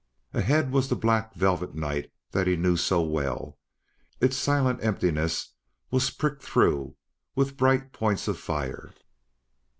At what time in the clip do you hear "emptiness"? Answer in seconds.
4.83-5.49